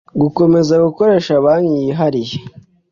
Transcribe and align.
gukomeza 0.21 0.73
gukoresha 0.85 1.33
banki 1.45 1.75
yihariye 1.85 2.35